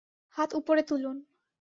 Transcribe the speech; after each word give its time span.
হাত 0.37 0.49
ওপরে 0.53 0.81
তুলুন। 0.83 1.17